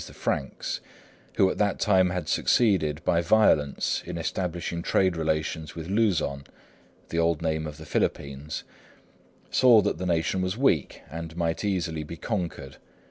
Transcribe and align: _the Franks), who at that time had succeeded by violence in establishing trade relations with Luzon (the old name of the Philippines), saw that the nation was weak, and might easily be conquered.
_the 0.07 0.13
Franks), 0.15 0.79
who 1.35 1.47
at 1.51 1.59
that 1.59 1.79
time 1.79 2.09
had 2.09 2.27
succeeded 2.27 3.05
by 3.05 3.21
violence 3.21 4.01
in 4.03 4.17
establishing 4.17 4.81
trade 4.81 5.15
relations 5.15 5.75
with 5.75 5.87
Luzon 5.89 6.43
(the 7.09 7.19
old 7.19 7.43
name 7.43 7.67
of 7.67 7.77
the 7.77 7.85
Philippines), 7.85 8.63
saw 9.51 9.79
that 9.81 9.99
the 9.99 10.07
nation 10.07 10.41
was 10.41 10.57
weak, 10.57 11.03
and 11.11 11.37
might 11.37 11.63
easily 11.63 12.01
be 12.01 12.17
conquered. 12.17 12.77